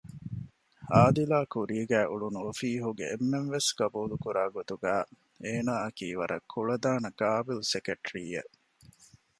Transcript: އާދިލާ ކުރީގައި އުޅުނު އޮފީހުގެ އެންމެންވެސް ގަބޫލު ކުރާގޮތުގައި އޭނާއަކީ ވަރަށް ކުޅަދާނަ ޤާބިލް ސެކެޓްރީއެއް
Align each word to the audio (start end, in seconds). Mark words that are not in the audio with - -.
އާދިލާ 0.93 1.39
ކުރީގައި 1.53 2.07
އުޅުނު 2.09 2.39
އޮފީހުގެ 2.45 3.05
އެންމެންވެސް 3.11 3.69
ގަބޫލު 3.77 4.15
ކުރާގޮތުގައި 4.23 5.05
އޭނާއަކީ 5.43 6.07
ވަރަށް 6.19 6.47
ކުޅަދާނަ 6.51 7.09
ޤާބިލް 7.19 7.63
ސެކެޓްރީއެއް 7.71 8.53